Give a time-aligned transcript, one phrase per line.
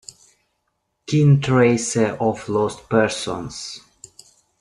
[1.05, 3.81] Keen, Tracer of Lost Persons.